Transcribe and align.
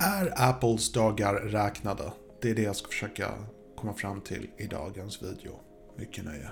Är 0.00 0.32
Apples 0.36 0.92
dagar 0.92 1.34
räknade? 1.34 2.12
Det 2.42 2.50
är 2.50 2.54
det 2.54 2.62
jag 2.62 2.76
ska 2.76 2.88
försöka 2.88 3.34
komma 3.76 3.94
fram 3.94 4.20
till 4.20 4.46
i 4.58 4.66
dagens 4.66 5.22
video. 5.22 5.52
Mycket 5.98 6.24
nöje. 6.24 6.50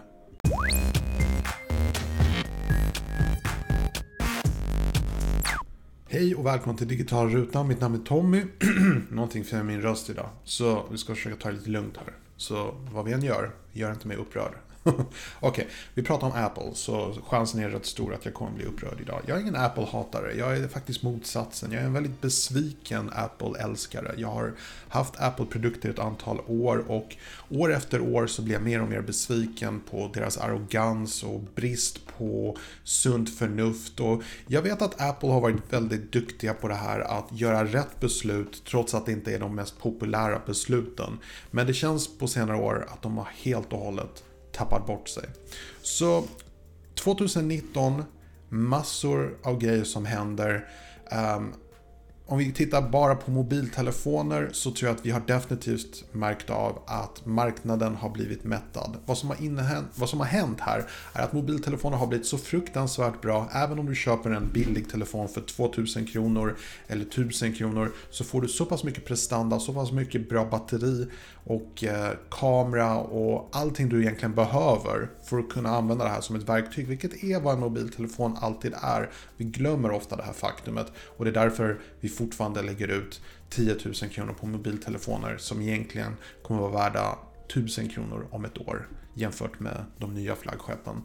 Hej 6.09 6.35
och 6.35 6.47
välkommen 6.47 6.77
till 6.77 6.89
Digital 6.89 7.31
Rutan. 7.31 7.69
Mitt 7.69 7.81
namn 7.81 7.95
är 7.95 8.05
Tommy. 8.05 8.45
Någonting 9.11 9.45
för 9.45 9.63
min 9.63 9.83
röst 9.83 10.11
idag. 10.11 10.29
Så 10.45 10.87
vi 10.91 10.99
ska 10.99 11.15
försöka 11.15 11.37
ta 11.37 11.49
det 11.49 11.55
lite 11.55 11.71
lugnt 11.71 11.97
här. 11.97 12.15
Så 12.37 12.75
vad 12.93 13.05
vi 13.05 13.13
än 13.13 13.23
gör, 13.23 13.51
gör 13.73 13.93
inte 13.93 14.09
mig 14.09 14.17
upprörd. 14.17 14.53
Okej, 14.97 15.09
okay, 15.41 15.65
vi 15.95 16.03
pratar 16.03 16.27
om 16.27 16.33
Apple, 16.33 16.75
så 16.75 17.15
chansen 17.27 17.61
är 17.61 17.69
rätt 17.69 17.87
stor 17.87 18.15
att 18.15 18.25
jag 18.25 18.35
kommer 18.35 18.53
bli 18.53 18.65
upprörd 18.65 19.01
idag. 19.01 19.23
Jag 19.27 19.37
är 19.37 19.41
ingen 19.41 19.57
Apple-hatare, 19.57 20.33
jag 20.39 20.57
är 20.57 20.69
faktiskt 20.69 21.03
motsatsen. 21.03 21.73
Jag 21.73 21.83
är 21.83 21.87
en 21.87 21.93
väldigt 21.93 22.21
besviken 22.21 23.11
Apple-älskare. 23.15 24.15
Jag 24.17 24.29
har 24.29 24.55
haft 24.89 25.21
Apple-produkter 25.21 25.91
ett 25.91 25.99
antal 25.99 26.41
år 26.47 26.85
och 26.89 27.17
år 27.49 27.73
efter 27.73 28.01
år 28.01 28.27
så 28.27 28.43
blir 28.43 28.55
jag 28.55 28.63
mer 28.63 28.83
och 28.83 28.89
mer 28.89 29.01
besviken 29.01 29.81
på 29.91 30.11
deras 30.15 30.39
arrogans 30.39 31.23
och 31.23 31.41
brist 31.41 32.07
på 32.19 32.57
sunt 32.85 33.39
förnuft. 33.39 34.01
Och 34.01 34.23
jag 34.47 34.63
vet 34.63 34.83
att 34.83 35.01
Apple 35.01 35.29
har 35.29 35.41
varit 35.41 35.73
väldigt 35.73 36.13
duktiga 36.13 36.55
på 36.55 36.69
det 36.69 36.75
här 36.75 37.01
att 37.01 37.27
göra 37.33 37.65
rätt 37.65 38.01
beslut 38.01 38.63
trots 38.65 38.95
att 38.95 39.07
det 39.07 39.13
inte 39.13 39.35
är 39.35 39.39
de 39.39 39.55
mest 39.55 39.79
populära 39.79 40.41
besluten. 40.47 41.19
Men 41.51 41.67
det 41.67 41.75
känns 41.75 42.19
på 42.19 42.29
senare 42.29 42.57
år 42.57 42.87
att 42.89 43.03
de 43.03 43.19
har 43.19 43.29
helt 43.43 43.73
och 43.73 43.79
hållet 43.79 44.23
tappat 44.57 44.87
bort 44.87 45.09
sig. 45.09 45.25
Så 45.83 46.25
2019, 46.95 48.05
massor 48.49 49.37
av 49.43 49.59
grejer 49.59 49.85
som 49.85 50.07
händer. 50.07 50.69
Um, 51.37 51.55
om 52.29 52.39
vi 52.39 52.53
tittar 52.53 52.83
bara 52.83 53.15
på 53.15 53.31
mobiltelefoner 53.31 54.49
så 54.53 54.71
tror 54.71 54.89
jag 54.89 54.97
att 54.97 55.07
vi 55.07 55.11
har 55.11 55.23
definitivt 55.27 56.05
märkt 56.13 56.51
av 56.51 56.83
att 56.87 57.27
marknaden 57.27 57.95
har 57.95 58.11
blivit 58.11 58.45
mättad. 58.45 58.97
Vad 59.07 59.19
som 59.19 59.29
har, 59.29 59.43
innehänt, 59.43 59.87
vad 59.95 60.09
som 60.09 60.21
har 60.21 60.27
hänt 60.27 60.61
här 60.61 60.85
är 61.13 61.23
att 61.23 61.33
mobiltelefoner 61.33 61.97
har 61.97 62.07
blivit 62.07 62.27
så 62.27 62.39
fruktansvärt 62.39 63.21
bra. 63.21 63.49
Även 63.53 63.79
om 63.79 63.87
du 63.87 63.95
köper 63.95 64.31
en 64.31 64.49
billig 64.53 64.91
telefon 64.91 65.29
för 65.29 65.41
2000 65.41 66.07
kronor 66.07 66.57
eller 66.87 67.05
1000 67.05 67.55
kronor 67.55 67.93
så 68.11 68.25
får 68.25 68.43
du 68.43 68.49
så 68.49 68.65
pass 68.65 68.85
mycket 68.85 69.05
prestanda, 69.05 69.61
så 69.61 69.75
pass 69.75 69.93
mycket 69.93 70.29
bra 70.29 70.45
batteri 70.45 71.09
och 71.45 71.85
eh, 71.85 72.13
kamera 72.31 72.97
och 72.97 73.49
allting 73.53 73.89
du 73.89 74.03
egentligen 74.03 74.35
behöver 74.35 75.09
för 75.25 75.39
att 75.39 75.49
kunna 75.49 75.69
använda 75.69 76.05
det 76.05 76.11
här 76.11 76.21
som 76.21 76.37
ett 76.37 76.49
verktyg, 76.49 76.87
vilket 76.87 77.25
är 77.25 77.41
vad 77.41 77.55
en 77.55 77.61
mobiltelefon 77.61 78.37
alltid 78.41 78.75
är. 78.83 79.11
Vi 79.37 79.45
glömmer 79.45 79.91
ofta 79.91 80.17
det 80.17 80.23
här 80.23 80.33
faktumet 80.33 80.93
och 81.17 81.25
det 81.25 81.31
är 81.31 81.35
därför 81.35 81.81
vi 82.01 82.09
fortfarande 82.17 82.63
lägger 82.63 82.89
ut 82.89 83.21
10 83.51 83.77
000 83.85 83.95
kronor 83.95 84.33
på 84.33 84.47
mobiltelefoner 84.47 85.37
som 85.37 85.63
egentligen 85.63 86.17
kommer 86.43 86.61
vara 86.61 86.73
värda 86.73 87.19
1000 87.49 87.89
kronor 87.89 88.27
om 88.31 88.45
ett 88.45 88.59
år 88.59 88.89
jämfört 89.15 89.61
med 89.61 89.85
de 89.99 90.15
nya 90.15 90.37
flaggskeppen. 90.37 91.03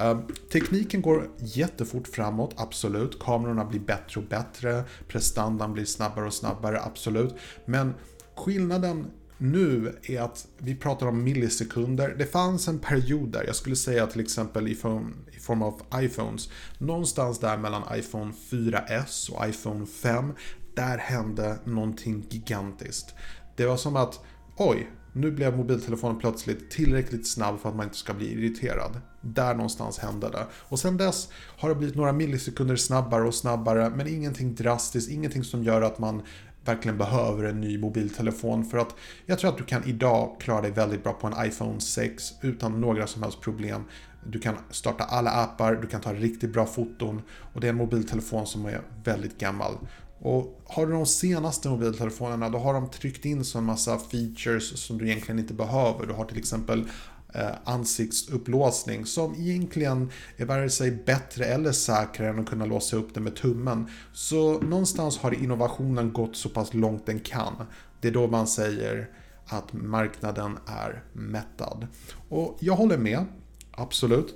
Eh, 0.00 0.18
tekniken 0.52 1.02
går 1.02 1.28
jättefort 1.38 2.08
framåt, 2.08 2.54
absolut. 2.56 3.18
Kamerorna 3.20 3.64
blir 3.64 3.80
bättre 3.80 4.20
och 4.20 4.26
bättre. 4.26 4.84
Prestandan 5.08 5.72
blir 5.72 5.84
snabbare 5.84 6.26
och 6.26 6.34
snabbare, 6.34 6.80
absolut. 6.82 7.34
Men 7.64 7.94
skillnaden 8.36 9.06
nu 9.44 9.98
är 10.02 10.20
att 10.20 10.46
vi 10.58 10.74
pratar 10.74 11.06
om 11.06 11.22
millisekunder. 11.22 12.14
Det 12.18 12.26
fanns 12.26 12.68
en 12.68 12.78
period 12.78 13.28
där, 13.28 13.44
jag 13.46 13.56
skulle 13.56 13.76
säga 13.76 14.06
till 14.06 14.20
exempel 14.20 14.68
i 14.68 14.74
form, 14.74 15.14
i 15.36 15.40
form 15.40 15.62
av 15.62 15.82
iPhones, 15.94 16.48
någonstans 16.78 17.38
där 17.38 17.56
mellan 17.56 17.82
iPhone 17.98 18.32
4S 18.50 19.30
och 19.30 19.48
iPhone 19.48 19.86
5, 19.86 20.32
där 20.74 20.98
hände 20.98 21.58
någonting 21.64 22.26
gigantiskt. 22.30 23.14
Det 23.56 23.66
var 23.66 23.76
som 23.76 23.96
att, 23.96 24.20
oj, 24.56 24.90
nu 25.12 25.30
blev 25.30 25.56
mobiltelefonen 25.56 26.18
plötsligt 26.18 26.70
tillräckligt 26.70 27.28
snabb 27.28 27.60
för 27.60 27.68
att 27.68 27.76
man 27.76 27.84
inte 27.84 27.96
ska 27.96 28.14
bli 28.14 28.32
irriterad. 28.32 29.00
Där 29.20 29.54
någonstans 29.54 29.98
hände 29.98 30.30
det. 30.30 30.46
Och 30.52 30.78
sen 30.78 30.96
dess 30.96 31.28
har 31.58 31.68
det 31.68 31.74
blivit 31.74 31.96
några 31.96 32.12
millisekunder 32.12 32.76
snabbare 32.76 33.26
och 33.26 33.34
snabbare, 33.34 33.90
men 33.90 34.06
ingenting 34.06 34.54
drastiskt, 34.54 35.10
ingenting 35.10 35.44
som 35.44 35.64
gör 35.64 35.82
att 35.82 35.98
man 35.98 36.22
verkligen 36.64 36.98
behöver 36.98 37.44
en 37.44 37.60
ny 37.60 37.78
mobiltelefon. 37.78 38.64
För 38.64 38.78
att 38.78 38.94
jag 39.26 39.38
tror 39.38 39.50
att 39.50 39.58
du 39.58 39.64
kan 39.64 39.84
idag 39.84 40.36
klara 40.40 40.60
dig 40.60 40.70
väldigt 40.70 41.02
bra 41.02 41.12
på 41.12 41.26
en 41.26 41.46
iPhone 41.46 41.80
6 41.80 42.32
utan 42.40 42.80
några 42.80 43.06
som 43.06 43.22
helst 43.22 43.40
problem. 43.40 43.84
Du 44.26 44.38
kan 44.38 44.54
starta 44.70 45.04
alla 45.04 45.30
appar, 45.30 45.74
du 45.74 45.88
kan 45.88 46.00
ta 46.00 46.12
riktigt 46.12 46.52
bra 46.52 46.66
foton 46.66 47.22
och 47.54 47.60
det 47.60 47.66
är 47.66 47.68
en 47.68 47.76
mobiltelefon 47.76 48.46
som 48.46 48.66
är 48.66 48.80
väldigt 49.04 49.38
gammal. 49.38 49.72
Och 50.18 50.60
har 50.64 50.86
du 50.86 50.92
de 50.92 51.06
senaste 51.06 51.68
mobiltelefonerna 51.68 52.48
då 52.48 52.58
har 52.58 52.74
de 52.74 52.90
tryckt 52.90 53.24
in 53.24 53.44
så 53.44 53.58
en 53.58 53.64
massa 53.64 53.98
features 53.98 54.86
som 54.86 54.98
du 54.98 55.06
egentligen 55.06 55.38
inte 55.38 55.54
behöver. 55.54 56.06
Du 56.06 56.12
har 56.12 56.24
till 56.24 56.38
exempel 56.38 56.88
Eh, 57.34 57.50
ansiktsupplåsning 57.64 59.06
som 59.06 59.34
egentligen 59.34 60.10
är 60.36 60.44
vare 60.44 60.70
sig 60.70 60.90
bättre 60.90 61.44
eller 61.44 61.72
säkrare 61.72 62.30
än 62.30 62.38
att 62.38 62.48
kunna 62.48 62.66
låsa 62.66 62.96
upp 62.96 63.14
det 63.14 63.20
med 63.20 63.36
tummen. 63.36 63.86
Så 64.12 64.60
någonstans 64.60 65.18
har 65.18 65.34
innovationen 65.34 66.12
gått 66.12 66.36
så 66.36 66.48
pass 66.48 66.74
långt 66.74 67.06
den 67.06 67.20
kan. 67.20 67.54
Det 68.00 68.08
är 68.08 68.12
då 68.12 68.26
man 68.26 68.46
säger 68.46 69.08
att 69.46 69.72
marknaden 69.72 70.58
är 70.66 71.02
mättad. 71.12 71.86
Och 72.28 72.56
jag 72.60 72.74
håller 72.74 72.98
med, 72.98 73.24
absolut. 73.70 74.34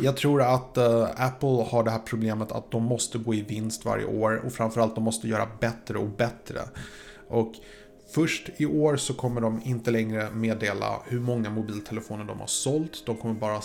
Jag 0.00 0.16
tror 0.16 0.42
att 0.42 0.78
uh, 0.78 1.06
Apple 1.16 1.66
har 1.70 1.84
det 1.84 1.90
här 1.90 1.98
problemet 1.98 2.52
att 2.52 2.70
de 2.70 2.82
måste 2.82 3.18
gå 3.18 3.34
i 3.34 3.42
vinst 3.42 3.84
varje 3.84 4.06
år 4.06 4.42
och 4.46 4.52
framförallt 4.52 4.94
de 4.94 5.04
måste 5.04 5.28
göra 5.28 5.48
bättre 5.60 5.98
och 5.98 6.08
bättre. 6.08 6.60
Och 7.28 7.54
Först 8.10 8.50
i 8.56 8.66
år 8.66 8.96
så 8.96 9.14
kommer 9.14 9.40
de 9.40 9.60
inte 9.64 9.90
längre 9.90 10.30
meddela 10.30 11.02
hur 11.06 11.20
många 11.20 11.50
mobiltelefoner 11.50 12.24
de 12.24 12.40
har 12.40 12.46
sålt. 12.46 13.06
De 13.06 13.16
kommer 13.16 13.34
bara 13.34 13.60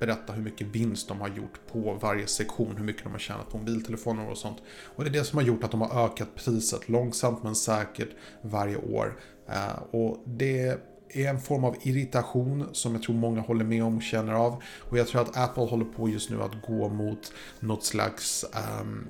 berätta 0.00 0.32
hur 0.32 0.42
mycket 0.42 0.66
vinst 0.66 1.08
de 1.08 1.20
har 1.20 1.28
gjort 1.28 1.60
på 1.72 1.98
varje 2.00 2.26
sektion, 2.26 2.76
hur 2.76 2.84
mycket 2.84 3.02
de 3.02 3.12
har 3.12 3.18
tjänat 3.18 3.50
på 3.50 3.58
mobiltelefoner 3.58 4.30
och 4.30 4.38
sånt. 4.38 4.58
Och 4.96 5.04
det 5.04 5.10
är 5.10 5.12
det 5.12 5.24
som 5.24 5.38
har 5.38 5.44
gjort 5.44 5.64
att 5.64 5.70
de 5.70 5.80
har 5.80 6.04
ökat 6.04 6.34
priset 6.34 6.88
långsamt 6.88 7.42
men 7.42 7.54
säkert 7.54 8.08
varje 8.42 8.76
år. 8.76 9.20
Eh, 9.48 9.82
och 9.90 10.22
det 10.24 10.80
är 11.08 11.28
en 11.28 11.40
form 11.40 11.64
av 11.64 11.76
irritation 11.82 12.68
som 12.72 12.92
jag 12.92 13.02
tror 13.02 13.16
många 13.16 13.40
håller 13.40 13.64
med 13.64 13.84
om 13.84 13.96
och 13.96 14.02
känner 14.02 14.32
av. 14.32 14.62
Och 14.90 14.98
jag 14.98 15.08
tror 15.08 15.20
att 15.20 15.36
Apple 15.36 15.62
håller 15.62 15.84
på 15.84 16.08
just 16.08 16.30
nu 16.30 16.42
att 16.42 16.62
gå 16.66 16.88
mot 16.88 17.32
något 17.60 17.84
slags 17.84 18.44
um, 18.80 19.08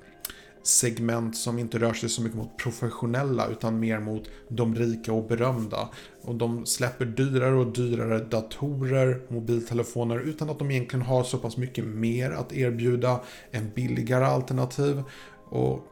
segment 0.67 1.37
som 1.37 1.59
inte 1.59 1.79
rör 1.79 1.93
sig 1.93 2.09
så 2.09 2.23
mycket 2.23 2.39
mot 2.39 2.57
professionella 2.57 3.47
utan 3.47 3.81
mer 3.81 4.01
mot 4.01 4.29
de 4.49 4.75
rika 4.75 5.13
och 5.13 5.29
berömda. 5.29 5.89
Och 6.23 6.35
de 6.35 6.67
släpper 6.67 7.05
dyrare 7.05 7.55
och 7.55 7.73
dyrare 7.73 8.19
datorer, 8.19 9.21
mobiltelefoner 9.29 10.19
utan 10.19 10.51
att 10.51 10.59
de 10.59 10.71
egentligen 10.71 11.07
har 11.07 11.25
så 11.25 11.39
pass 11.39 11.57
mycket 11.57 11.85
mer 11.85 12.31
att 12.31 12.53
erbjuda 12.53 13.21
än 13.51 13.71
billigare 13.75 14.25
alternativ. 14.25 15.03
Och 15.49 15.87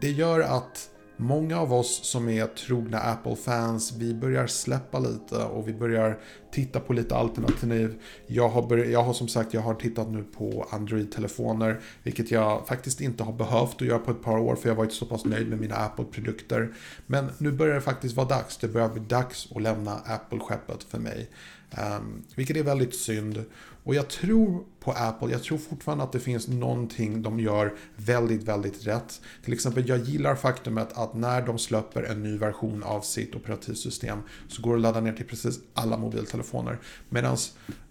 det 0.00 0.10
gör 0.10 0.40
att 0.40 0.90
Många 1.16 1.60
av 1.60 1.72
oss 1.72 2.04
som 2.04 2.28
är 2.28 2.46
trogna 2.46 2.98
Apple-fans, 2.98 3.92
vi 3.98 4.14
börjar 4.14 4.46
släppa 4.46 4.98
lite 4.98 5.36
och 5.36 5.68
vi 5.68 5.72
börjar 5.72 6.18
titta 6.52 6.80
på 6.80 6.92
lite 6.92 7.16
alternativ. 7.16 8.02
Jag 8.26 8.48
har, 8.48 8.68
börjat, 8.68 8.88
jag 8.88 9.02
har 9.02 9.12
som 9.12 9.28
sagt 9.28 9.54
jag 9.54 9.60
har 9.60 9.74
tittat 9.74 10.10
nu 10.10 10.24
på 10.24 10.66
Android-telefoner, 10.70 11.80
vilket 12.02 12.30
jag 12.30 12.66
faktiskt 12.66 13.00
inte 13.00 13.22
har 13.22 13.32
behövt 13.32 13.74
att 13.74 13.80
göra 13.88 13.98
på 13.98 14.10
ett 14.10 14.22
par 14.22 14.38
år 14.38 14.56
för 14.56 14.68
jag 14.68 14.74
har 14.74 14.84
varit 14.84 14.92
så 14.92 15.06
pass 15.06 15.24
nöjd 15.24 15.48
med 15.48 15.60
mina 15.60 15.76
Apple-produkter. 15.76 16.74
Men 17.06 17.30
nu 17.38 17.52
börjar 17.52 17.74
det 17.74 17.80
faktiskt 17.80 18.16
vara 18.16 18.28
dags. 18.28 18.56
Det 18.56 18.68
börjar 18.68 18.88
bli 18.88 19.02
dags 19.02 19.48
att 19.54 19.62
lämna 19.62 19.92
Apple-skeppet 19.94 20.84
för 20.84 20.98
mig. 20.98 21.30
Um, 21.70 22.22
vilket 22.34 22.56
är 22.56 22.62
väldigt 22.62 22.94
synd. 22.94 23.44
Och 23.84 23.94
jag 23.94 24.08
tror 24.08 24.64
på 24.80 24.92
Apple, 24.92 25.30
jag 25.30 25.42
tror 25.42 25.58
fortfarande 25.58 26.04
att 26.04 26.12
det 26.12 26.20
finns 26.20 26.48
någonting 26.48 27.22
de 27.22 27.40
gör 27.40 27.74
väldigt, 27.96 28.42
väldigt 28.42 28.86
rätt. 28.86 29.20
Till 29.44 29.52
exempel, 29.52 29.88
jag 29.88 29.98
gillar 29.98 30.34
faktumet 30.34 30.92
att 30.92 31.14
när 31.14 31.42
de 31.46 31.58
släpper 31.58 32.02
en 32.02 32.22
ny 32.22 32.38
version 32.38 32.82
av 32.82 33.00
sitt 33.00 33.34
operativsystem 33.34 34.18
så 34.48 34.62
går 34.62 34.70
det 34.70 34.76
att 34.76 34.82
ladda 34.82 35.00
ner 35.00 35.12
till 35.12 35.26
precis 35.26 35.58
alla 35.74 35.96
mobiltelefoner. 35.96 36.78
Medan 37.08 37.36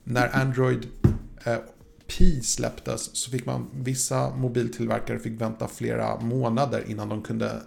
när 0.04 0.36
Android 0.36 0.88
eh, 1.44 1.58
Pi 2.08 2.42
släpptes 2.42 3.16
så 3.16 3.32
fick 3.32 3.46
man, 3.46 3.68
vissa 3.74 4.36
mobiltillverkare 4.36 5.20
fick 5.20 5.42
vänta 5.42 5.68
flera 5.68 6.20
månader 6.20 6.84
innan 6.88 7.10
de 7.10 7.22
kunde 7.22 7.62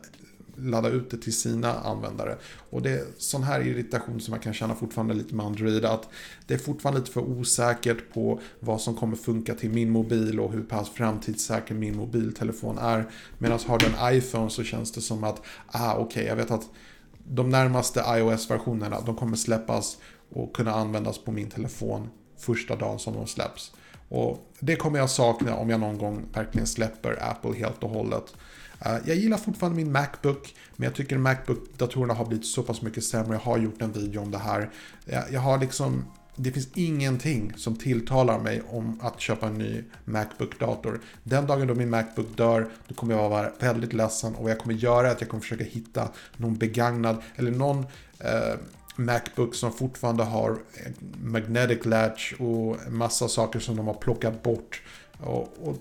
ladda 0.59 0.89
ut 0.89 1.11
det 1.11 1.17
till 1.17 1.37
sina 1.37 1.75
användare. 1.75 2.37
Och 2.71 2.83
det 2.83 2.91
är 2.91 3.05
sån 3.19 3.43
här 3.43 3.61
irritation 3.61 4.21
som 4.21 4.35
jag 4.35 4.43
kan 4.43 4.55
känna 4.55 4.75
fortfarande 4.75 5.15
lite 5.15 5.35
med 5.35 5.47
Android. 5.47 5.85
Att 5.85 6.09
det 6.47 6.55
är 6.55 6.59
fortfarande 6.59 7.01
lite 7.01 7.13
för 7.13 7.21
osäkert 7.21 8.13
på 8.15 8.41
vad 8.61 8.81
som 8.81 8.95
kommer 8.95 9.17
funka 9.17 9.55
till 9.55 9.71
min 9.71 9.91
mobil 9.91 10.41
och 10.41 10.53
hur 10.53 10.63
pass 10.63 10.91
framtidssäker 10.91 11.75
min 11.75 11.97
mobiltelefon 11.97 12.79
är. 12.79 13.11
Medan 13.39 13.59
har 13.67 13.79
du 13.79 13.87
en 13.87 14.17
iPhone 14.17 14.51
så 14.51 14.65
känns 14.65 14.93
det 14.93 15.01
som 15.01 15.25
att, 15.25 15.43
ah 15.67 15.95
okej, 15.95 16.05
okay, 16.05 16.25
jag 16.25 16.37
vet 16.37 16.51
att 16.51 16.71
de 17.29 17.51
närmaste 17.51 18.05
iOS-versionerna, 18.09 19.01
de 19.01 19.17
kommer 19.17 19.37
släppas 19.37 19.99
och 20.31 20.57
kunna 20.57 20.73
användas 20.73 21.19
på 21.19 21.33
min 21.33 21.51
telefon 21.51 22.09
första 22.39 22.77
dagen 22.77 22.99
som 22.99 23.15
de 23.15 23.27
släpps. 23.27 23.73
Och 24.09 24.53
det 24.61 24.77
kommer 24.77 24.99
jag 24.99 25.11
sakna 25.11 25.57
om 25.57 25.71
jag 25.71 25.81
någon 25.81 25.99
gång 25.99 26.25
verkligen 26.33 26.67
släpper 26.67 27.31
Apple 27.31 27.55
helt 27.55 27.83
och 27.83 27.91
hållet. 27.91 28.35
Eh, 28.81 28.97
jag 29.07 29.17
gillar 29.17 29.37
fortfarande 29.37 29.77
min 29.77 29.93
Macbook, 29.93 30.55
men 30.77 30.85
jag 30.85 30.95
tycker 30.95 31.19
Macbook-datorerna 31.19 32.15
har 32.15 32.25
blivit 32.25 32.47
så 32.47 32.63
pass 32.63 32.83
mycket 32.83 33.05
sämre. 33.05 33.33
Jag 33.33 33.41
har 33.41 33.59
gjort 33.59 33.83
en 33.83 33.93
video 33.93 34.23
om 34.23 34.31
det 34.31 34.39
här. 34.39 34.71
Jag 35.31 35.41
har 35.41 35.59
liksom 35.59 36.05
det 36.37 36.53
finns 36.53 36.69
ingenting 36.75 37.53
som 37.57 37.77
tilltalar 37.77 38.39
mig 38.39 38.63
om 38.71 39.01
att 39.03 39.21
köpa 39.21 39.47
en 39.47 39.59
ny 39.59 39.85
Macbook-dator. 40.05 41.01
Den 41.23 41.47
dagen 41.47 41.67
då 41.67 41.75
min 41.75 41.91
Macbook 41.91 42.37
dör, 42.37 42.69
då 42.89 42.95
kommer 42.95 43.15
jag 43.15 43.29
vara 43.29 43.51
väldigt 43.59 43.93
ledsen 43.93 44.35
och 44.35 44.43
vad 44.43 44.51
jag 44.51 44.59
kommer 44.59 44.75
göra 44.75 45.09
är 45.09 45.13
att 45.13 45.21
jag 45.21 45.31
kommer 45.31 45.41
försöka 45.41 45.65
hitta 45.65 46.09
någon 46.37 46.57
begagnad 46.57 47.23
eller 47.37 47.51
någon 47.51 47.87
eh, 48.19 48.55
Macbook 48.97 49.55
som 49.55 49.73
fortfarande 49.73 50.25
har 50.25 50.59
magnetic 51.23 51.85
latch 51.85 52.33
och 52.39 52.93
massa 52.93 53.29
saker 53.29 53.61
som 53.61 53.77
de 53.77 53.87
har 53.87 53.95
plockat 53.95 54.43
bort. 54.43 54.83
Och, 55.21 55.59
och 55.63 55.77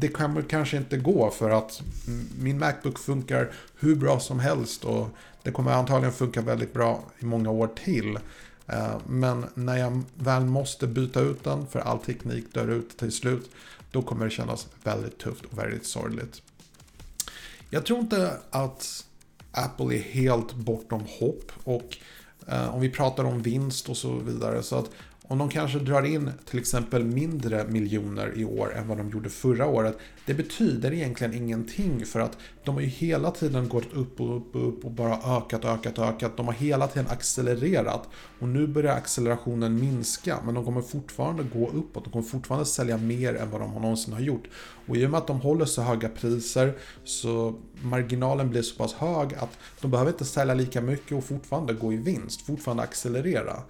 det 0.00 0.08
kommer 0.08 0.42
kanske 0.42 0.76
inte 0.76 0.96
gå 0.96 1.30
för 1.30 1.50
att 1.50 1.82
min 2.38 2.58
Macbook 2.58 2.98
funkar 2.98 3.52
hur 3.78 3.96
bra 3.96 4.20
som 4.20 4.40
helst 4.40 4.84
och 4.84 5.08
det 5.42 5.50
kommer 5.50 5.72
antagligen 5.72 6.12
funka 6.12 6.40
väldigt 6.40 6.72
bra 6.72 7.04
i 7.18 7.24
många 7.24 7.50
år 7.50 7.70
till. 7.84 8.18
Eh, 8.66 8.96
men 9.06 9.46
när 9.54 9.76
jag 9.76 10.02
väl 10.14 10.44
måste 10.44 10.86
byta 10.86 11.20
ut 11.20 11.44
den, 11.44 11.66
för 11.66 11.80
all 11.80 11.98
teknik 11.98 12.54
dör 12.54 12.68
ut 12.68 12.96
till 12.98 13.12
slut, 13.12 13.50
då 13.90 14.02
kommer 14.02 14.24
det 14.24 14.30
kännas 14.30 14.68
väldigt 14.84 15.18
tufft 15.18 15.44
och 15.44 15.58
väldigt 15.58 15.86
sorgligt. 15.86 16.42
Jag 17.70 17.86
tror 17.86 17.98
inte 17.98 18.32
att 18.50 19.04
Apple 19.52 19.96
är 19.96 20.02
helt 20.02 20.54
bortom 20.54 21.02
hopp 21.18 21.52
och 21.64 21.96
eh, 22.46 22.74
om 22.74 22.80
vi 22.80 22.90
pratar 22.90 23.24
om 23.24 23.42
vinst 23.42 23.88
och 23.88 23.96
så 23.96 24.12
vidare 24.12 24.62
så 24.62 24.76
att 24.76 24.90
om 25.32 25.38
de 25.38 25.48
kanske 25.48 25.78
drar 25.78 26.02
in 26.02 26.30
till 26.44 26.58
exempel 26.58 27.04
mindre 27.04 27.64
miljoner 27.68 28.38
i 28.38 28.44
år 28.44 28.74
än 28.76 28.88
vad 28.88 28.98
de 28.98 29.10
gjorde 29.10 29.30
förra 29.30 29.66
året. 29.66 29.98
Det 30.26 30.34
betyder 30.34 30.92
egentligen 30.92 31.34
ingenting 31.34 32.06
för 32.06 32.20
att 32.20 32.38
de 32.64 32.74
har 32.74 32.82
ju 32.82 32.88
hela 32.88 33.30
tiden 33.30 33.68
gått 33.68 33.92
upp 33.92 34.20
och 34.20 34.36
upp 34.36 34.56
och 34.56 34.68
upp 34.68 34.84
och 34.84 34.90
bara 34.90 35.36
ökat, 35.36 35.64
ökat, 35.64 35.98
ökat. 35.98 36.36
De 36.36 36.46
har 36.46 36.54
hela 36.54 36.88
tiden 36.88 37.08
accelererat 37.10 38.08
och 38.38 38.48
nu 38.48 38.66
börjar 38.66 38.96
accelerationen 38.96 39.80
minska 39.80 40.38
men 40.44 40.54
de 40.54 40.64
kommer 40.64 40.82
fortfarande 40.82 41.42
gå 41.42 41.68
uppåt. 41.68 42.04
De 42.04 42.10
kommer 42.10 42.24
fortfarande 42.24 42.66
sälja 42.66 42.96
mer 42.96 43.34
än 43.34 43.50
vad 43.50 43.60
de 43.60 43.74
någonsin 43.74 44.14
har 44.14 44.20
gjort. 44.20 44.48
Och 44.86 44.96
i 44.96 45.06
och 45.06 45.10
med 45.10 45.18
att 45.18 45.26
de 45.26 45.40
håller 45.40 45.64
så 45.64 45.82
höga 45.82 46.08
priser 46.08 46.74
så 47.04 47.54
marginalen 47.82 48.50
blir 48.50 48.62
så 48.62 48.76
pass 48.76 48.92
hög 48.92 49.34
att 49.34 49.58
de 49.80 49.90
behöver 49.90 50.10
inte 50.10 50.24
sälja 50.24 50.54
lika 50.54 50.80
mycket 50.80 51.18
och 51.18 51.24
fortfarande 51.24 51.72
gå 51.72 51.92
i 51.92 51.96
vinst, 51.96 52.46
fortfarande 52.46 52.82
accelerera. 52.82 53.62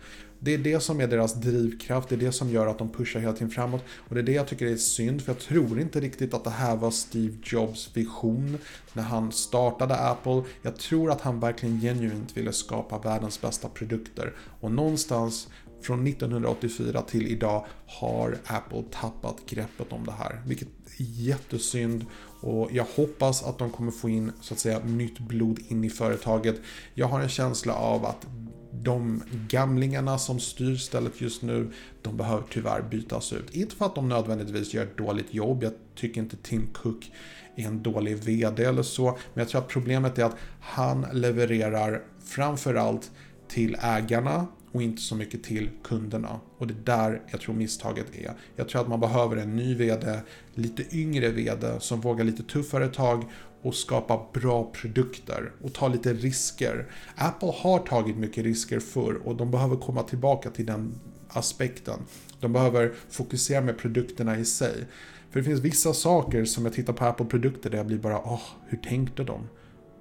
Det 0.44 0.54
är 0.54 0.58
det 0.58 0.80
som 0.80 1.00
är 1.00 1.06
deras 1.06 1.34
drivkraft, 1.34 2.08
det 2.08 2.14
är 2.14 2.18
det 2.18 2.32
som 2.32 2.50
gör 2.50 2.66
att 2.66 2.78
de 2.78 2.88
pushar 2.88 3.20
hela 3.20 3.32
tiden 3.32 3.50
framåt. 3.50 3.84
Och 4.08 4.14
det 4.14 4.20
är 4.20 4.24
det 4.24 4.32
jag 4.32 4.48
tycker 4.48 4.66
är 4.66 4.76
synd, 4.76 5.22
för 5.22 5.32
jag 5.32 5.40
tror 5.40 5.80
inte 5.80 6.00
riktigt 6.00 6.34
att 6.34 6.44
det 6.44 6.50
här 6.50 6.76
var 6.76 6.90
Steve 6.90 7.36
Jobs 7.42 7.90
vision 7.94 8.58
när 8.92 9.02
han 9.02 9.32
startade 9.32 9.96
Apple. 9.96 10.42
Jag 10.62 10.76
tror 10.76 11.10
att 11.10 11.20
han 11.20 11.40
verkligen 11.40 11.80
genuint 11.80 12.36
ville 12.36 12.52
skapa 12.52 12.98
världens 12.98 13.40
bästa 13.40 13.68
produkter. 13.68 14.32
Och 14.60 14.72
någonstans 14.72 15.48
från 15.82 16.06
1984 16.06 17.02
till 17.02 17.26
idag 17.26 17.66
har 17.86 18.38
Apple 18.46 18.82
tappat 18.90 19.36
greppet 19.46 19.92
om 19.92 20.06
det 20.06 20.12
här. 20.12 20.42
Vilket 20.46 20.68
är 20.68 21.04
jättesynd 21.04 22.06
och 22.40 22.68
jag 22.72 22.86
hoppas 22.96 23.42
att 23.42 23.58
de 23.58 23.70
kommer 23.70 23.90
få 23.90 24.08
in 24.08 24.32
så 24.40 24.54
att 24.54 24.60
säga 24.60 24.78
nytt 24.84 25.18
blod 25.18 25.58
in 25.68 25.84
i 25.84 25.90
företaget. 25.90 26.60
Jag 26.94 27.06
har 27.06 27.20
en 27.20 27.28
känsla 27.28 27.74
av 27.74 28.06
att 28.06 28.26
de 28.72 29.22
gamlingarna 29.48 30.18
som 30.18 30.40
styr 30.40 30.76
stället 30.76 31.20
just 31.20 31.42
nu, 31.42 31.72
de 32.02 32.16
behöver 32.16 32.44
tyvärr 32.50 32.82
bytas 32.82 33.32
ut. 33.32 33.56
Inte 33.56 33.76
för 33.76 33.86
att 33.86 33.94
de 33.94 34.08
nödvändigtvis 34.08 34.74
gör 34.74 34.82
ett 34.82 34.96
dåligt 34.96 35.34
jobb, 35.34 35.62
jag 35.62 35.72
tycker 35.94 36.20
inte 36.20 36.36
Tim 36.36 36.66
Cook 36.72 37.10
är 37.56 37.66
en 37.66 37.82
dålig 37.82 38.16
VD 38.16 38.64
eller 38.64 38.82
så, 38.82 39.04
men 39.04 39.42
jag 39.42 39.48
tror 39.48 39.60
att 39.60 39.68
problemet 39.68 40.18
är 40.18 40.24
att 40.24 40.36
han 40.60 41.06
levererar 41.12 42.02
framförallt 42.24 43.10
till 43.48 43.76
ägarna 43.82 44.46
och 44.72 44.82
inte 44.82 45.02
så 45.02 45.14
mycket 45.14 45.42
till 45.42 45.70
kunderna. 45.84 46.40
Och 46.58 46.66
det 46.66 46.74
är 46.74 46.84
där 46.84 47.22
jag 47.30 47.40
tror 47.40 47.54
misstaget 47.54 48.06
är. 48.16 48.32
Jag 48.56 48.68
tror 48.68 48.80
att 48.80 48.88
man 48.88 49.00
behöver 49.00 49.36
en 49.36 49.56
ny 49.56 49.74
VD, 49.74 50.20
lite 50.54 50.96
yngre 50.96 51.28
VD 51.28 51.80
som 51.80 52.00
vågar 52.00 52.24
lite 52.24 52.42
tuffare 52.42 52.88
tag 52.88 53.24
och 53.62 53.74
skapa 53.74 54.26
bra 54.32 54.70
produkter 54.72 55.52
och 55.62 55.72
ta 55.72 55.88
lite 55.88 56.12
risker. 56.12 56.86
Apple 57.14 57.52
har 57.56 57.78
tagit 57.78 58.16
mycket 58.16 58.44
risker 58.44 58.80
förr 58.80 59.14
och 59.24 59.36
de 59.36 59.50
behöver 59.50 59.76
komma 59.76 60.02
tillbaka 60.02 60.50
till 60.50 60.66
den 60.66 60.94
aspekten. 61.28 61.98
De 62.40 62.52
behöver 62.52 62.92
fokusera 63.10 63.60
med 63.60 63.78
produkterna 63.78 64.38
i 64.38 64.44
sig. 64.44 64.84
För 65.30 65.40
det 65.40 65.44
finns 65.44 65.60
vissa 65.60 65.94
saker 65.94 66.44
som 66.44 66.64
jag 66.64 66.74
tittar 66.74 66.92
på 66.92 67.04
Apple-produkter 67.04 67.70
där 67.70 67.76
jag 67.76 67.86
blir 67.86 67.98
bara 67.98 68.18
åh, 68.18 68.42
hur 68.66 68.78
tänkte 68.78 69.24
de? 69.24 69.48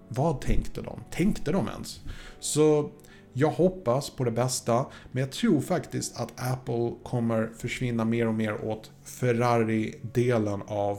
Vad 0.07 0.41
tänkte 0.41 0.81
de? 0.81 0.99
Tänkte 1.11 1.51
de 1.51 1.67
ens? 1.67 1.99
Så 2.39 2.91
jag 3.33 3.49
hoppas 3.49 4.09
på 4.09 4.23
det 4.23 4.31
bästa, 4.31 4.85
men 5.11 5.21
jag 5.21 5.31
tror 5.31 5.61
faktiskt 5.61 6.19
att 6.19 6.51
Apple 6.51 6.93
kommer 7.03 7.49
försvinna 7.57 8.05
mer 8.05 8.27
och 8.27 8.33
mer 8.33 8.65
åt 8.65 8.91
Ferrari-delen 9.03 10.61
av 10.67 10.97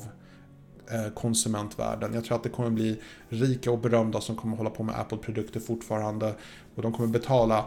eh, 0.91 1.13
konsumentvärlden. 1.15 2.15
Jag 2.15 2.25
tror 2.25 2.37
att 2.37 2.43
det 2.43 2.49
kommer 2.49 2.71
bli 2.71 3.01
rika 3.29 3.71
och 3.71 3.79
berömda 3.79 4.21
som 4.21 4.37
kommer 4.37 4.57
hålla 4.57 4.71
på 4.71 4.83
med 4.83 5.01
Apple-produkter 5.01 5.61
fortfarande. 5.61 6.35
Och 6.75 6.83
de 6.83 6.93
kommer 6.93 7.09
betala 7.09 7.65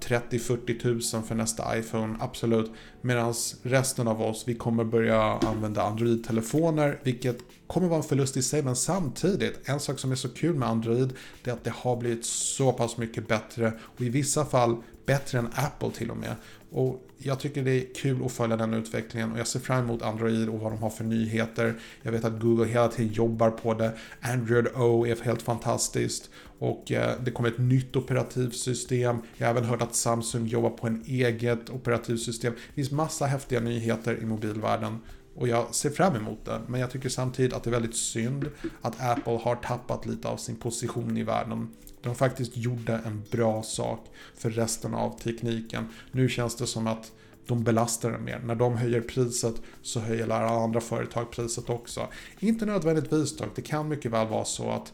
30-40 0.00 0.80
tusen 0.80 1.22
för 1.22 1.34
nästa 1.34 1.78
iPhone, 1.78 2.16
absolut. 2.20 2.70
Medan 3.00 3.34
resten 3.62 4.08
av 4.08 4.22
oss, 4.22 4.44
vi 4.46 4.54
kommer 4.54 4.84
börja 4.84 5.20
använda 5.22 5.82
Android-telefoner, 5.82 7.00
vilket 7.02 7.38
kommer 7.66 7.88
vara 7.88 7.98
en 7.98 8.08
förlust 8.08 8.36
i 8.36 8.42
sig. 8.42 8.62
Men 8.62 8.76
samtidigt, 8.76 9.68
en 9.68 9.80
sak 9.80 9.98
som 9.98 10.12
är 10.12 10.16
så 10.16 10.28
kul 10.28 10.54
med 10.54 10.68
Android, 10.68 11.12
det 11.44 11.50
är 11.50 11.54
att 11.54 11.64
det 11.64 11.72
har 11.76 11.96
blivit 11.96 12.24
så 12.24 12.72
pass 12.72 12.96
mycket 12.96 13.28
bättre 13.28 13.72
och 13.80 14.00
i 14.00 14.08
vissa 14.08 14.44
fall 14.44 14.76
bättre 15.06 15.38
än 15.38 15.48
Apple 15.54 15.90
till 15.90 16.10
och 16.10 16.16
med. 16.16 16.34
Och 16.70 17.05
jag 17.18 17.40
tycker 17.40 17.62
det 17.62 17.70
är 17.70 17.94
kul 17.94 18.24
att 18.24 18.32
följa 18.32 18.56
den 18.56 18.74
utvecklingen 18.74 19.32
och 19.32 19.38
jag 19.38 19.46
ser 19.46 19.60
fram 19.60 19.84
emot 19.84 20.02
Android 20.02 20.48
och 20.48 20.60
vad 20.60 20.72
de 20.72 20.78
har 20.78 20.90
för 20.90 21.04
nyheter. 21.04 21.74
Jag 22.02 22.12
vet 22.12 22.24
att 22.24 22.40
Google 22.40 22.66
hela 22.66 22.88
tiden 22.88 23.12
jobbar 23.12 23.50
på 23.50 23.74
det. 23.74 23.92
Android 24.20 24.66
O 24.74 25.06
är 25.06 25.24
helt 25.24 25.42
fantastiskt 25.42 26.30
och 26.58 26.92
eh, 26.92 27.12
det 27.24 27.30
kommer 27.30 27.48
ett 27.48 27.58
nytt 27.58 27.96
operativsystem. 27.96 29.16
Jag 29.36 29.46
har 29.46 29.50
även 29.54 29.64
hört 29.64 29.82
att 29.82 29.94
Samsung 29.94 30.46
jobbar 30.46 30.70
på 30.70 30.86
en 30.86 31.04
eget 31.06 31.70
operativsystem. 31.70 32.52
Det 32.52 32.74
finns 32.74 32.90
massa 32.90 33.26
häftiga 33.26 33.60
nyheter 33.60 34.18
i 34.22 34.26
mobilvärlden 34.26 34.98
och 35.36 35.48
jag 35.48 35.74
ser 35.74 35.90
fram 35.90 36.16
emot 36.16 36.44
det. 36.44 36.60
Men 36.66 36.80
jag 36.80 36.90
tycker 36.90 37.08
samtidigt 37.08 37.52
att 37.52 37.62
det 37.62 37.70
är 37.70 37.72
väldigt 37.72 37.96
synd 37.96 38.50
att 38.82 39.00
Apple 39.00 39.40
har 39.42 39.56
tappat 39.56 40.06
lite 40.06 40.28
av 40.28 40.36
sin 40.36 40.56
position 40.56 41.16
i 41.16 41.22
världen. 41.22 41.68
De 42.06 42.14
faktiskt 42.14 42.56
gjorde 42.56 42.92
en 42.92 43.24
bra 43.30 43.62
sak 43.62 44.06
för 44.34 44.50
resten 44.50 44.94
av 44.94 45.18
tekniken. 45.18 45.88
Nu 46.12 46.28
känns 46.28 46.56
det 46.56 46.66
som 46.66 46.86
att 46.86 47.12
de 47.46 47.64
belastar 47.64 48.10
den 48.10 48.24
mer. 48.24 48.38
När 48.38 48.54
de 48.54 48.76
höjer 48.76 49.00
priset 49.00 49.54
så 49.82 50.00
höjer 50.00 50.28
alla 50.28 50.64
andra 50.64 50.80
företag 50.80 51.30
priset 51.30 51.70
också. 51.70 52.08
Inte 52.38 52.66
nödvändigtvis 52.66 53.36
dock, 53.36 53.56
det 53.56 53.62
kan 53.62 53.88
mycket 53.88 54.12
väl 54.12 54.28
vara 54.28 54.44
så 54.44 54.70
att 54.70 54.92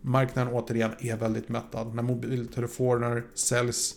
marknaden 0.00 0.54
återigen 0.54 0.94
är 1.00 1.16
väldigt 1.16 1.48
mättad. 1.48 1.94
När 1.94 2.02
mobiltelefoner 2.02 3.24
säljs 3.34 3.94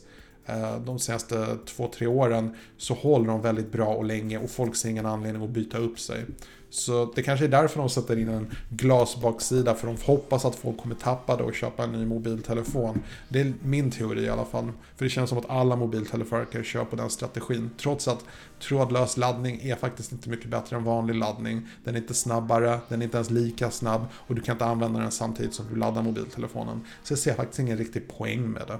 Eh, 0.48 0.80
de 0.80 1.00
senaste 1.00 1.58
två, 1.66 1.92
tre 1.96 2.08
åren 2.08 2.56
så 2.77 2.94
håller 2.94 3.27
de 3.27 3.42
väldigt 3.42 3.72
bra 3.72 3.88
och 3.88 4.06
länge 4.06 4.38
och 4.38 4.50
folk 4.50 4.75
ser 4.75 4.89
ingen 4.89 5.06
anledning 5.06 5.44
att 5.44 5.50
byta 5.50 5.77
upp 5.77 6.00
sig. 6.00 6.25
Så 6.70 7.12
det 7.16 7.24
kanske 7.24 7.46
är 7.46 7.50
därför 7.50 7.80
de 7.80 7.89
sätter 7.89 8.20
in 8.20 8.30
en 8.30 8.51
glasbaksida 8.70 9.75
för 9.75 9.88
de 9.88 9.98
hoppas 10.06 10.46
att 10.46 10.56
folk 10.56 10.77
kommer 10.77 10.96
tappa 10.96 11.38
det 11.38 11.44
och 11.44 11.54
köpa 11.54 11.84
en 11.84 11.92
ny 11.92 12.06
mobiltelefon. 12.06 13.01
Det 13.30 13.42
är 13.42 13.54
min 13.63 13.92
teori 13.92 14.24
i 14.24 14.30
alla 14.30 14.46
fall. 14.46 14.72
För 14.96 15.06
det 15.06 15.10
känns 15.10 15.30
som 15.30 15.39
att 15.39 15.50
alla 15.50 15.75
mobiltelefoner 15.75 16.63
kör 16.63 16.86
på 16.86 16.96
den 16.96 17.10
strategin. 17.10 17.70
Trots 17.77 18.08
att 18.08 18.25
trådlös 18.60 19.18
laddning 19.18 19.60
är 19.62 19.75
faktiskt 19.75 20.12
inte 20.12 20.30
mycket 20.30 20.50
bättre 20.50 20.75
än 20.75 20.84
vanlig 20.84 21.16
laddning. 21.16 21.68
Den 21.84 21.96
är 21.96 22.00
inte 22.00 22.13
snabbare, 22.13 22.80
den 22.89 23.01
är 23.01 23.06
inte 23.06 23.18
ens 23.18 23.30
lika 23.30 23.72
snabb 23.72 24.06
och 24.13 24.36
du 24.36 24.42
kan 24.42 24.56
inte 24.56 24.66
använda 24.66 25.00
den 25.00 25.12
samtidigt 25.12 25.54
som 25.54 25.66
du 25.70 25.75
laddar 25.75 26.01
mobiltelefonen. 26.01 26.82
Så 27.04 27.12
jag 27.12 27.20
ser 27.20 27.34
faktiskt 27.34 27.60
ingen 27.60 27.77
riktig 27.77 28.08
poäng 28.08 28.51
med 28.51 28.63
det. 28.68 28.80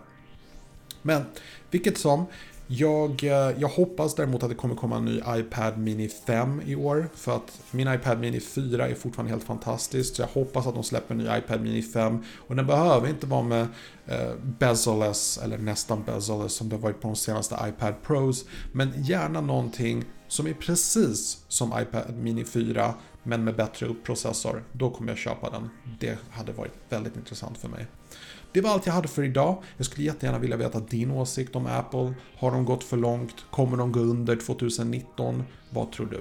Men 1.02 1.26
vilket 1.72 1.98
som, 1.98 2.26
jag, 2.68 3.24
eh, 3.24 3.60
jag 3.60 3.68
hoppas 3.68 4.16
däremot 4.16 4.44
att 4.44 4.50
det 4.50 4.56
kommer 4.56 4.76
komma 4.76 4.98
en 4.98 5.06
ny 5.06 5.22
iPad 5.28 5.78
Mini 5.78 6.10
5 6.10 6.62
i 6.66 6.76
år. 6.76 7.10
För 7.16 7.36
att 7.36 7.62
min 7.72 7.94
iPad 7.94 8.20
Mini 8.20 8.40
4 8.40 8.88
är 8.88 8.96
fortfarande 8.96 9.32
helt 9.32 9.44
fantastisk. 9.44 10.16
Så 10.16 10.22
jag 10.22 10.28
hoppas 10.28 10.68
att 10.68 10.74
de 10.74 10.84
släpper 10.84 11.16
en 11.16 11.18
ny 11.18 11.38
iPad 11.38 11.62
Mini 11.62 11.82
5. 11.82 12.24
Och 12.48 12.56
den 12.56 12.68
behöver 12.68 13.10
inte 13.10 13.28
vara 13.28 13.44
med 13.44 13.68
eh, 14.06 14.34
bezel-less, 14.60 15.40
eller 15.44 15.58
nästan 15.58 16.04
bezel-less 16.04 16.54
som 16.54 16.70
det 16.70 16.78
varit 16.78 17.02
på 17.02 17.08
de 17.08 17.16
senaste 17.16 17.56
iPad 17.68 17.94
Pros. 18.04 18.46
Men 18.72 19.04
gärna 19.04 19.42
någonting 19.42 20.06
som 20.28 20.48
är 20.48 20.54
precis 20.54 21.46
som 21.48 21.74
iPad 21.82 22.18
Mini 22.18 22.46
4 22.46 22.94
men 23.24 23.44
med 23.44 23.56
bättre 23.56 23.94
processor. 24.04 24.64
Då 24.72 24.90
kommer 24.90 25.10
jag 25.10 25.18
köpa 25.18 25.50
den. 25.50 25.70
Det 26.00 26.18
hade 26.30 26.52
varit 26.52 26.74
väldigt 26.90 27.16
intressant 27.16 27.58
för 27.58 27.68
mig. 27.68 27.88
Det 28.58 28.62
var 28.62 28.70
allt 28.70 28.86
jag 28.86 28.94
hade 28.94 29.08
för 29.08 29.24
idag. 29.24 29.64
Jag 29.78 29.86
skulle 29.86 30.06
jättegärna 30.06 30.40
vilja 30.40 30.58
veta 30.58 30.80
din 30.80 31.12
åsikt 31.12 31.56
om 31.56 31.66
Apple. 31.68 32.14
Har 32.38 32.52
de 32.52 32.66
gått 32.66 32.84
för 32.84 32.98
långt? 32.98 33.46
Kommer 33.52 33.78
de 33.78 33.92
gå 33.92 34.00
under 34.00 34.36
2019? 34.36 35.44
Vad 35.70 35.92
tror 35.92 36.06
du? 36.06 36.20